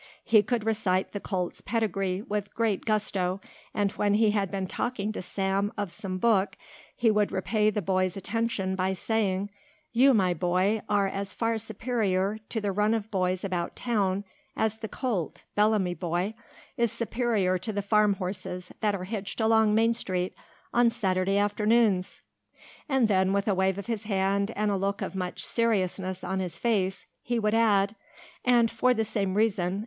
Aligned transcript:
He 0.23 0.41
could 0.41 0.63
recite 0.63 1.11
the 1.11 1.19
colt's 1.19 1.61
pedigree 1.61 2.23
with 2.23 2.55
great 2.55 2.85
gusto 2.85 3.39
and 3.71 3.91
when 3.91 4.15
he 4.15 4.31
had 4.31 4.49
been 4.49 4.65
talking 4.65 5.11
to 5.11 5.21
Sam 5.21 5.71
of 5.77 5.91
some 5.91 6.17
book 6.17 6.57
he 6.95 7.11
would 7.11 7.31
repay 7.31 7.69
the 7.69 7.83
boy's 7.83 8.17
attention 8.17 8.75
by 8.75 8.93
saying, 8.93 9.51
"You, 9.91 10.15
my 10.15 10.33
boy, 10.33 10.81
are 10.89 11.07
as 11.07 11.35
far 11.35 11.59
superior 11.59 12.39
to 12.49 12.59
the 12.59 12.71
run 12.71 12.95
of 12.95 13.11
boys 13.11 13.43
about 13.43 13.75
town 13.75 14.23
as 14.57 14.77
the 14.79 14.87
colt, 14.87 15.43
Bellamy 15.53 15.93
Boy, 15.93 16.33
is 16.77 16.91
superior 16.91 17.59
to 17.59 17.71
the 17.71 17.83
farm 17.83 18.15
horses 18.15 18.71
that 18.79 18.95
are 18.95 19.03
hitched 19.03 19.39
along 19.39 19.75
Main 19.75 19.93
Street 19.93 20.33
on 20.73 20.89
Saturday 20.89 21.37
afternoons." 21.37 22.23
And 22.89 23.07
then, 23.07 23.33
with 23.33 23.47
a 23.47 23.53
wave 23.53 23.77
of 23.77 23.85
his 23.85 24.05
hand 24.05 24.49
and 24.55 24.71
a 24.71 24.77
look 24.77 25.03
of 25.03 25.13
much 25.13 25.45
seriousness 25.45 26.23
on 26.23 26.39
his 26.39 26.57
face, 26.57 27.05
he 27.21 27.37
would 27.37 27.53
add, 27.53 27.95
"And 28.43 28.71
for 28.71 28.95
the 28.95 29.05
same 29.05 29.35
reason. 29.35 29.79